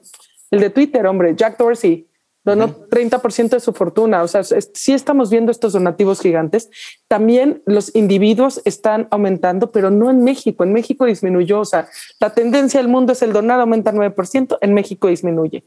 [0.56, 2.08] El de Twitter, hombre, Jack Dorsey
[2.46, 4.24] donó 30% de su fortuna.
[4.24, 6.70] O sea, sí estamos viendo estos donativos gigantes.
[7.10, 10.64] También los individuos están aumentando, pero no en México.
[10.64, 11.60] En México disminuyó.
[11.60, 11.90] O sea,
[12.22, 15.66] la tendencia del mundo es el donar aumenta 9%, en México disminuye.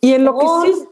[0.00, 0.86] Y en lo que sí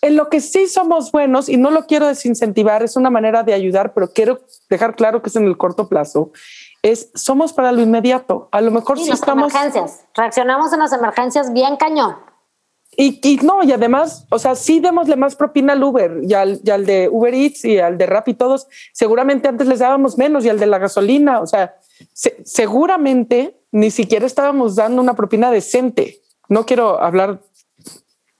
[0.00, 3.54] en lo que sí somos buenos, y no lo quiero desincentivar, es una manera de
[3.54, 6.32] ayudar, pero quiero dejar claro que es en el corto plazo,
[6.82, 8.48] es somos para lo inmediato.
[8.50, 9.52] A lo mejor sí, estamos...
[9.52, 10.04] Emergencias.
[10.16, 12.31] Reaccionamos en las emergencias bien cañón.
[12.94, 16.84] Y, no, y además, o sea, sí démosle más propina al Uber y al, al
[16.84, 18.68] de Uber Eats y al de Rappi, todos.
[18.92, 21.40] Seguramente antes les dábamos menos y al de la gasolina.
[21.40, 21.76] O sea,
[22.12, 26.20] seguramente ni siquiera estábamos dando una propina decente.
[26.48, 27.40] No quiero hablar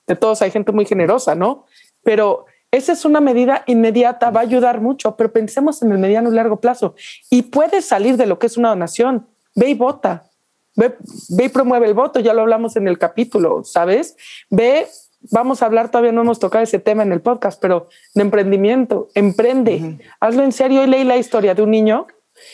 [0.07, 1.65] de todos, hay gente muy generosa, ¿no?
[2.03, 6.31] Pero esa es una medida inmediata, va a ayudar mucho, pero pensemos en el mediano
[6.31, 6.95] y largo plazo.
[7.31, 9.29] Y puede salir de lo que es una donación.
[9.55, 10.31] Ve y vota
[10.75, 10.97] Ve,
[11.31, 14.17] ve y promueve el voto, ya lo hablamos en el capítulo, ¿sabes?
[14.51, 14.87] Ve,
[15.31, 19.09] vamos a hablar, todavía no hemos tocado ese tema en el podcast, pero de emprendimiento,
[19.15, 22.07] emprende, hazlo en serio y leí la historia de un niño.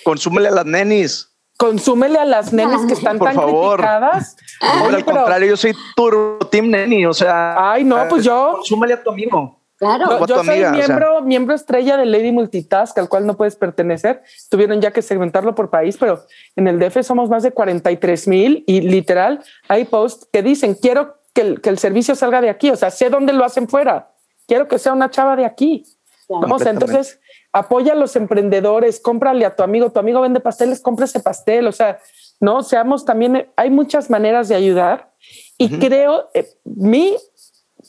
[0.05, 1.29] Consúmele a las nenis.
[1.57, 3.79] Consúmele a las nenes que están tan favor.
[3.79, 4.37] criticadas.
[4.61, 7.73] al contrario, yo soy turbo team neni, o sea.
[7.73, 8.53] Ay, no, pues yo.
[8.57, 9.58] Consúmele a tu amigo.
[9.79, 10.27] Claro.
[10.27, 14.23] Yo, soy miembro, miembro estrella de Lady Multitask, al cual no puedes pertenecer.
[14.51, 16.25] Tuvieron ya que segmentarlo por país, pero
[16.57, 21.19] en el DF somos más de 43 mil y literal hay posts que dicen, quiero
[21.33, 24.11] que el, que el, servicio salga de aquí, o sea, sé dónde lo hacen fuera,
[24.49, 25.85] quiero que sea una chava de aquí.
[26.29, 27.21] Vamos, entonces
[27.53, 31.67] apoya a los emprendedores, cómprale a tu amigo, tu amigo vende pasteles, compra ese pastel,
[31.67, 32.01] o sea,
[32.41, 35.13] no, seamos también, hay muchas maneras de ayudar.
[35.57, 37.17] Y creo, eh, mi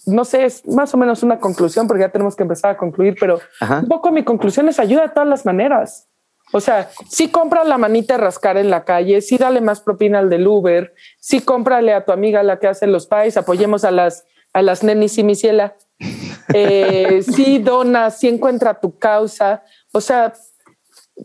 [0.10, 3.15] no sé, es más o menos una conclusión porque ya tenemos que empezar a concluir,
[3.19, 6.08] pero un poco mi conclusión es ayuda de todas las maneras.
[6.52, 10.19] O sea, si compra la manita de rascar en la calle, si dale más propina
[10.19, 13.91] al del Uber, si cómprale a tu amiga la que hace los pais, apoyemos a
[13.91, 15.76] las, a las nenis y misiela,
[16.54, 19.63] eh, si dona, si encuentra tu causa.
[19.91, 20.34] O sea,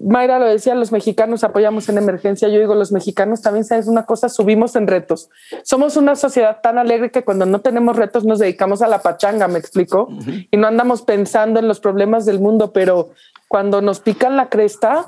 [0.01, 2.49] Mayra lo decía, los mexicanos apoyamos en emergencia.
[2.49, 4.29] Yo digo, los mexicanos también, ¿sabes una cosa?
[4.29, 5.31] Subimos en retos.
[5.63, 9.49] Somos una sociedad tan alegre que cuando no tenemos retos nos dedicamos a la pachanga,
[9.49, 10.09] me explico,
[10.51, 13.11] y no andamos pensando en los problemas del mundo, pero
[13.49, 15.05] cuando nos pican la cresta,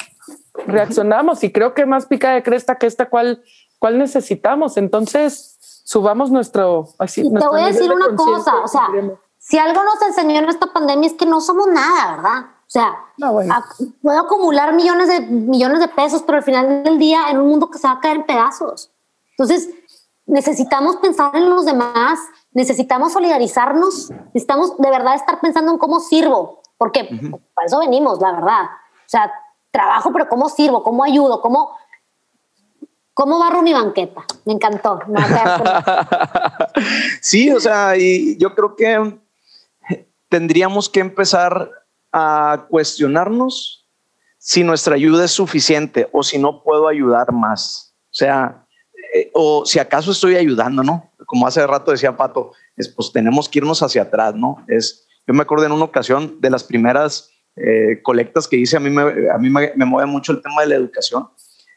[0.66, 3.42] reaccionamos y creo que más pica de cresta que esta cual,
[3.78, 4.76] cual necesitamos.
[4.76, 6.88] Entonces, subamos nuestro...
[6.98, 8.88] Así, te voy a decir una cosa, o sea,
[9.38, 12.55] si algo nos enseñó en esta pandemia es que no somos nada, ¿verdad?
[12.66, 12.96] O sea,
[14.02, 17.70] puedo acumular millones de, millones de pesos, pero al final del día en un mundo
[17.70, 18.90] que se va a caer en pedazos.
[19.30, 19.70] Entonces,
[20.26, 22.18] necesitamos pensar en los demás,
[22.52, 27.04] necesitamos solidarizarnos, necesitamos de verdad estar pensando en cómo sirvo, porque
[27.54, 28.64] para eso venimos, la verdad.
[28.64, 29.32] O sea,
[29.70, 31.76] trabajo, pero cómo sirvo, cómo ayudo, cómo,
[33.14, 34.24] cómo barro mi banqueta.
[34.44, 34.98] Me encantó.
[37.20, 39.20] sí, o sea, y yo creo que
[40.28, 41.70] tendríamos que empezar
[42.18, 43.86] a cuestionarnos
[44.38, 47.94] si nuestra ayuda es suficiente o si no puedo ayudar más.
[48.04, 48.64] O sea,
[49.12, 51.12] eh, o si acaso estoy ayudando, ¿no?
[51.26, 54.64] Como hace rato decía Pato, es, pues tenemos que irnos hacia atrás, ¿no?
[54.66, 58.80] Es, yo me acuerdo en una ocasión de las primeras eh, colectas que hice, a
[58.80, 61.28] mí, me, a mí me, mueve mucho el tema de la educación.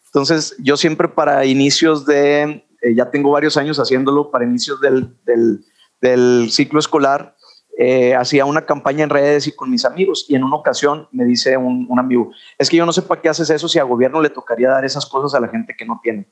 [0.05, 5.13] Entonces, yo siempre para inicios de, eh, ya tengo varios años haciéndolo, para inicios del,
[5.25, 5.65] del,
[5.99, 7.35] del ciclo escolar,
[7.81, 11.23] eh, hacía una campaña en redes y con mis amigos y en una ocasión me
[11.23, 14.19] dice un, amigo, es que yo no sé para qué haces eso si a gobierno
[14.21, 16.27] le tocaría dar esas cosas a la gente que no tiene.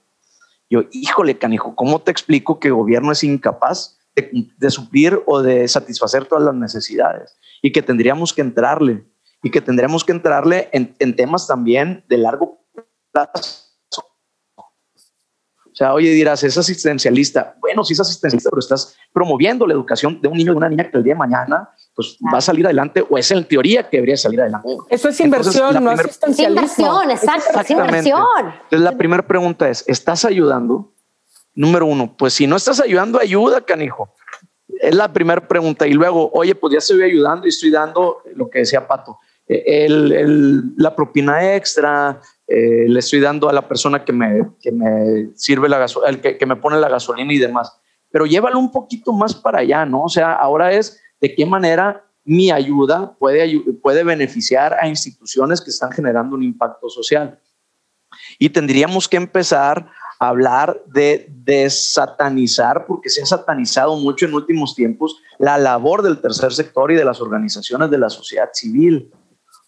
[0.69, 5.69] Yo, híjole, canijo, ¿cómo te explico que el gobierno es incapaz de, suplir o de
[5.69, 9.05] satisfacer todas las necesidades y que tendríamos que entrarle
[9.41, 12.59] y que tendríamos que entrarle en, en temas también de largo
[13.13, 13.66] plazo
[15.77, 17.55] o sea, oye, dirás, es asistencialista.
[17.59, 20.69] Bueno, sí es asistencialista, pero estás promoviendo la educación de un niño o de una
[20.69, 23.87] niña que el día de mañana pues, va a salir adelante o es en teoría
[23.87, 24.69] que debería salir adelante.
[24.89, 27.03] Eso es inversión, no asistencialismo.
[27.03, 28.23] Inversión, exacto, es inversión.
[28.63, 30.95] Entonces, la primera pregunta es, ¿estás ayudando?
[31.53, 34.15] Número uno, pues si no estás ayudando, ayuda, canijo.
[34.81, 35.85] Es la primera pregunta.
[35.85, 39.85] Y luego, oye, pues ya estoy ayudando y estoy dando lo que decía Pato, eh,
[39.85, 45.29] el, la propina extra, eh, le estoy dando a la persona que me, que me
[45.35, 47.77] sirve la gasolina, que, que, me pone la gasolina y demás.
[48.09, 50.03] Pero llévalo un poquito más para allá, ¿no?
[50.03, 55.69] O sea, ahora es de qué manera mi ayuda puede, puede beneficiar a instituciones que
[55.69, 57.39] están generando un impacto social.
[58.37, 64.75] Y tendríamos que empezar a hablar de desatanizar, porque se ha satanizado mucho en últimos
[64.75, 69.09] tiempos, la labor del tercer sector y de las organizaciones de la sociedad civil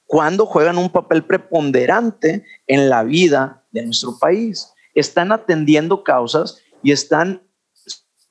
[0.10, 4.74] cuando juegan un papel preponderante en la vida de nuestro país.
[4.96, 7.44] Están atendiendo causas y están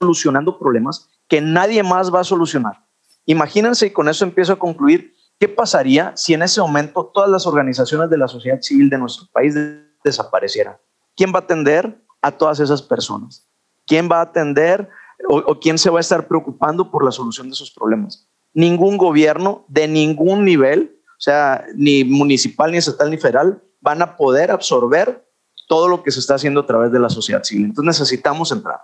[0.00, 2.84] solucionando problemas que nadie más va a solucionar.
[3.26, 7.46] Imagínense, y con eso empiezo a concluir, ¿qué pasaría si en ese momento todas las
[7.46, 9.54] organizaciones de la sociedad civil de nuestro país
[10.02, 10.78] desaparecieran?
[11.16, 13.48] ¿Quién va a atender a todas esas personas?
[13.86, 14.88] ¿Quién va a atender
[15.28, 18.28] o, quién se va a estar preocupando por la solución de esos problemas?
[18.52, 24.16] Ningún gobierno de ningún nivel o sea, ni municipal, ni estatal, ni federal, van a
[24.16, 25.26] poder absorber
[25.66, 27.64] todo lo que se está haciendo a través de la sociedad civil.
[27.64, 28.80] Entonces necesitamos entrar.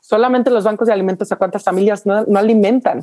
[0.00, 3.02] Solamente los bancos de alimentos a cuántas familias no, alimentan.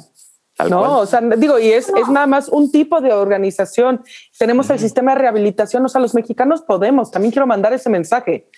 [0.70, 4.04] no, o sea, digo, y es, es, nada más un tipo de organización.
[4.39, 8.50] Tenemos el sistema de rehabilitación, o sea, los mexicanos podemos, también quiero mandar ese mensaje.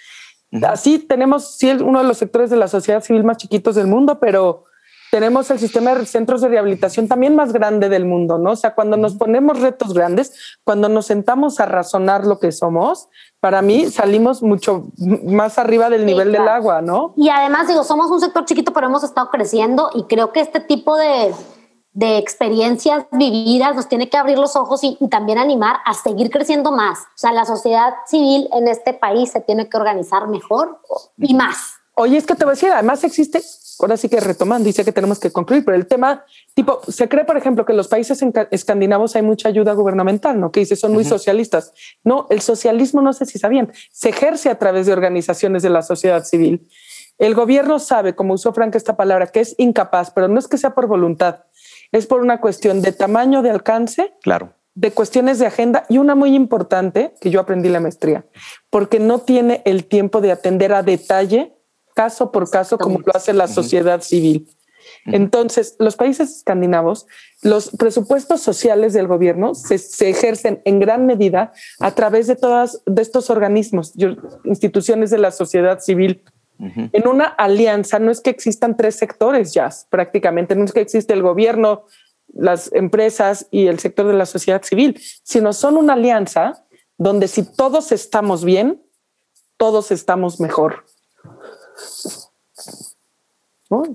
[0.64, 4.18] Así tenemos, sí, uno de los sectores de la sociedad civil más chiquitos del mundo,
[4.20, 4.64] pero
[5.12, 8.52] tenemos el sistema de centros de rehabilitación también más grande del mundo, ¿no?
[8.52, 13.10] O sea, cuando nos ponemos retos grandes, cuando nos sentamos a razonar lo que somos,
[13.40, 17.14] para mí salimos mucho más arriba del nivel del agua, ¿no?
[17.16, 20.60] Y además, digo, somos un sector chiquito, pero hemos estado creciendo y creo que este
[20.60, 21.34] tipo de,
[21.94, 26.30] de experiencias vividas nos tiene que abrir los ojos y, y, también animar a seguir
[26.30, 27.00] creciendo más.
[27.00, 30.82] O sea, la sociedad civil en este país se tiene que organizar mejor
[31.18, 31.76] y más.
[31.96, 33.42] Oye, es que te voy a decir, además existe
[33.86, 37.26] ahora sí que retomando, dice que tenemos que concluir, pero el tema, tipo, se cree,
[37.26, 40.52] por ejemplo, que en los países escandinavos hay mucha ayuda gubernamental, ¿no?
[40.52, 41.74] Que dice, son muy socialistas.
[42.04, 45.82] No, el socialismo, no sé si sabían, se ejerce a través de organizaciones de la
[45.82, 46.68] sociedad civil.
[47.18, 50.58] El gobierno sabe, como usó Frank esta palabra, que es incapaz, pero no es que
[50.58, 51.44] sea por voluntad,
[51.92, 54.14] es por una cuestión de tamaño, de alcance.
[54.22, 58.26] Claro de cuestiones de agenda y una muy importante que yo aprendí la maestría,
[58.70, 61.59] porque no tiene el tiempo de atender a detalle
[62.00, 64.48] caso por caso como lo hace la sociedad civil.
[65.06, 67.08] Entonces, los países escandinavos,
[67.42, 69.76] los presupuestos sociales del gobierno se,
[70.10, 73.92] ejercen en gran medida a través de todas de estos organismos,
[74.46, 76.24] instituciones de la sociedad civil.
[76.58, 81.14] En una alianza no es que existan tres sectores ya, prácticamente, no es que existe
[81.14, 81.84] el gobierno,
[82.34, 86.66] las empresas y el sector de la sociedad civil, sino son una alianza
[86.98, 88.82] donde si todos estamos bien,
[89.58, 90.86] todos estamos mejor.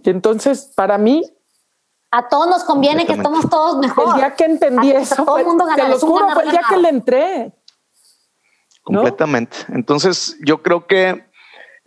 [0.04, 1.22] Y entonces, para mí...
[2.10, 4.10] A todos nos conviene que estemos todos mejor.
[4.10, 6.76] El día que entendí eso, todo el mundo te lo juro, fue el día que
[6.76, 7.52] le entré.
[8.84, 9.56] Completamente.
[9.68, 11.24] Entonces, yo creo que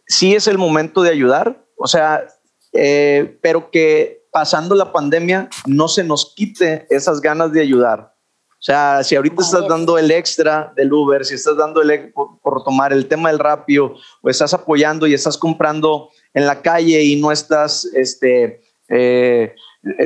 [0.06, 2.28] sí es el momento de ayudar, o sea,
[2.74, 8.17] eh, pero que pasando la pandemia no se nos quite esas ganas de ayudar.
[8.60, 12.64] O sea, si ahorita estás dando el extra del Uber, si estás dando el por,
[12.64, 17.22] tomar el tema del rapio, o estás apoyando y estás comprando en la calle y
[17.22, 19.56] no estás, este, eh,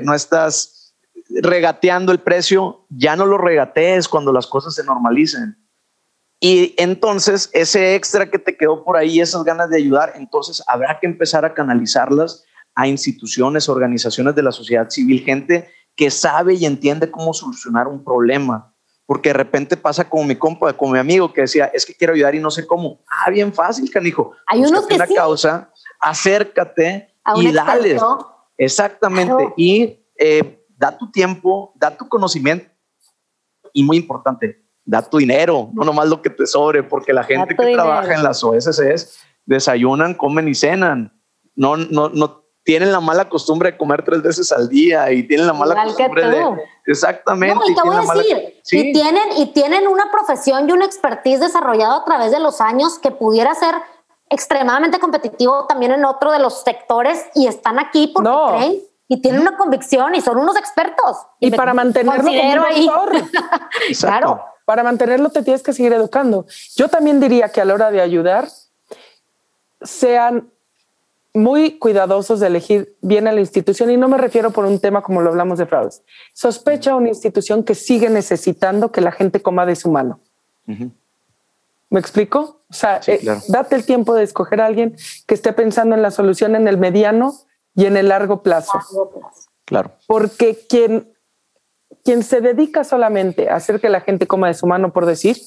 [0.04, 0.94] no estás
[1.30, 5.58] regateando el precio, ya no lo regatees cuando las cosas se normalicen.
[6.42, 11.00] Y entonces ese extra que te quedó por ahí, esas ganas de ayudar, entonces habrá
[11.00, 12.44] que empezar a canalizarlas
[12.76, 18.04] a instituciones, organizaciones de la sociedad civil, gente que sabe y entiende cómo solucionar un
[18.04, 18.74] problema.
[19.06, 22.14] Porque de repente pasa como mi compa, como mi amigo que decía, es que quiero
[22.14, 23.02] ayudar y no sé cómo.
[23.10, 24.32] Ah, bien fácil, canijo.
[24.48, 25.70] Hay unos que una causa,
[26.00, 28.00] acércate y dale.
[28.58, 29.54] Exactamente.
[29.58, 32.70] Y eh, da tu tiempo, da tu conocimiento
[33.74, 37.56] y muy importante, da tu dinero, no nomás lo que te sobre, porque la gente
[37.56, 41.14] que trabaja en las OSCs desayunan, comen y cenan.
[41.56, 45.48] No, no, no, tienen la mala costumbre de comer tres veces al día y tienen
[45.48, 46.46] la mala costumbre de...
[46.86, 47.56] Exactamente.
[47.56, 51.40] No, y te voy a decir, y, tienen, y tienen una profesión y una expertise
[51.40, 53.76] desarrollado a través de los años que pudiera ser
[54.30, 59.42] extremadamente competitivo también en otro de los sectores y están aquí porque creen y tienen
[59.42, 61.18] una convicción y son unos expertos.
[61.40, 62.30] Y, para mantenerlo
[62.66, 62.90] ahí.
[64.00, 64.46] claro.
[64.64, 66.46] Para mantenerlo te tienes que seguir educando.
[66.78, 68.48] Yo también diría que a la hora de ayudar
[69.82, 70.50] sean
[71.34, 75.02] muy cuidadosos de elegir bien a la institución y no me refiero por un tema
[75.02, 76.04] como lo hablamos de fraudes.
[76.34, 80.20] Sospecha una institución que sigue necesitando que la gente coma de su mano.
[81.90, 82.62] ¿Me explico?
[82.70, 84.96] O sea, eh, date el tiempo de escoger a alguien
[85.28, 87.34] que esté pensando en la solución en el mediano
[87.76, 88.80] y en el largo plazo.
[89.66, 89.92] Claro.
[90.08, 91.14] Porque quien,
[92.04, 95.38] quien se dedica solamente a hacer que la gente coma de su mano, por decir,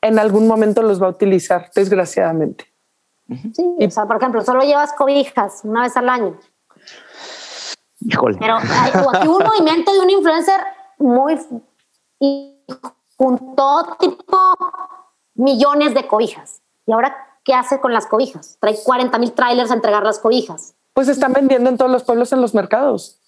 [0.00, 2.66] en algún momento los va a utilizar, desgraciadamente.
[3.28, 6.38] Sí, o sea, por ejemplo, solo llevas cobijas una vez al año.
[8.00, 8.38] Híjole.
[8.38, 10.60] Pero hay, aquí un movimiento de un influencer
[10.98, 11.38] muy
[12.20, 12.64] y
[13.16, 14.38] juntó tipo
[15.34, 16.62] millones de cobijas.
[16.86, 17.14] ¿Y ahora
[17.44, 18.56] qué hace con las cobijas?
[18.60, 20.74] Trae 40 mil trailers a entregar las cobijas.
[20.94, 23.20] Pues están vendiendo en todos los pueblos, en los mercados.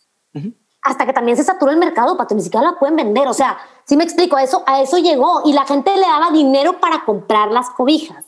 [0.82, 3.28] Hasta que también se satura el mercado, para ni siquiera la pueden vender.
[3.28, 6.30] O sea, si me explico, a eso, a eso llegó y la gente le daba
[6.30, 8.24] dinero para comprar las cobijas.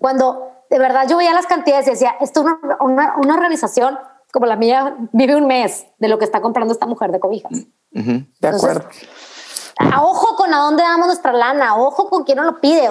[0.00, 2.46] Cuando de verdad yo veía las cantidades y decía, esto es
[2.80, 3.98] una, una, organización
[4.32, 7.52] como la mía vive un mes de lo que está comprando esta mujer de cobijas.
[7.90, 8.88] De acuerdo.
[9.78, 12.88] A ojo con a dónde damos nuestra lana, ojo con quién nos lo pide.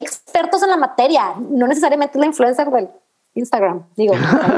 [0.00, 2.90] Expertos en la materia, no necesariamente la influencer del
[3.34, 3.82] Instagram.
[3.96, 4.14] Digo,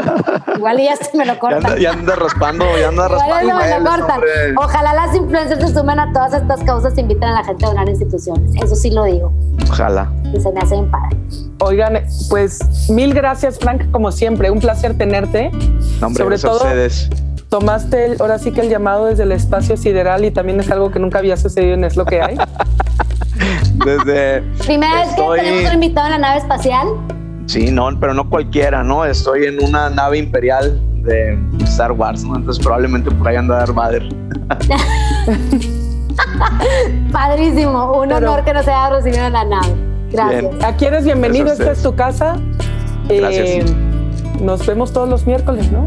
[0.56, 1.78] igual ya se me lo cortan.
[1.78, 3.54] Ya anda, raspando, ya anda raspando.
[3.54, 4.20] me lo cortan.
[4.56, 7.68] Ojalá las influencers se sumen a todas estas causas e inviten a la gente a
[7.68, 8.50] donar instituciones.
[8.62, 9.32] Eso sí lo digo.
[9.70, 10.10] Ojalá.
[10.32, 11.16] Y se me hace bien padre.
[11.60, 14.50] Oigan, pues mil gracias, Frank, como siempre.
[14.50, 15.52] Un placer tenerte.
[16.16, 17.08] Sobre todo, ustedes.
[17.48, 20.98] tomaste ahora sí que el llamado desde el espacio sideral y también es algo que
[20.98, 22.36] nunca había sucedido en Es lo que hay.
[23.84, 24.40] desde.
[24.64, 26.88] Primera vez que tenemos un invitado en la nave espacial.
[27.46, 29.04] Sí, no, pero no cualquiera, ¿no?
[29.04, 32.36] Estoy en una nave imperial de Star Wars, ¿no?
[32.36, 34.08] Entonces probablemente por ahí anda Darth Vader.
[37.12, 39.74] Padrísimo, un honor que nos haya recibido en la nave.
[40.10, 40.64] Gracias.
[40.64, 42.36] Aquí eres bienvenido, esta es tu casa.
[43.08, 43.48] Gracias.
[43.48, 43.64] Eh,
[44.40, 45.86] nos vemos todos los miércoles, ¿no?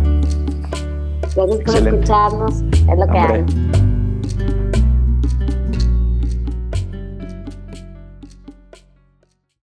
[1.35, 3.45] Gracias por escucharnos, es lo que hay.